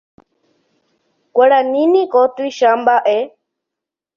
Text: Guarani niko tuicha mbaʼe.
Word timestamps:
Guarani 1.35 1.81
niko 1.93 2.19
tuicha 2.35 2.69
mbaʼe. 2.81 3.17